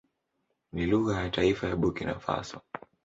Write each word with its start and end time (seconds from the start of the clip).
Ni 0.73 0.85
lugha 0.85 1.21
ya 1.23 1.29
taifa 1.29 1.67
ya 1.67 1.75
Burkina 1.75 2.19
Faso. 2.19 2.61